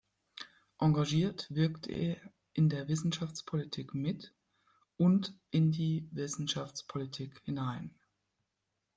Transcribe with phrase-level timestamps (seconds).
[0.79, 2.17] Engagiert wirkte er
[2.53, 4.33] in der Wissenschaftspolitik mit
[4.97, 7.93] und in die Wissenschaftspolitik hinein.